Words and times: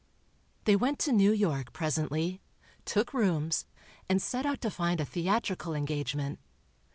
They 0.63 0.75
went 0.75 0.97
to 1.01 1.11
New 1.11 1.31
York, 1.31 1.73
presently, 1.73 2.41
took 2.85 3.13
rooms 3.13 3.67
and 4.09 4.19
set 4.19 4.47
out 4.47 4.59
to 4.61 4.71
find 4.71 4.99
a 4.99 5.05
theatrical 5.05 5.75
engagement. 5.75 6.39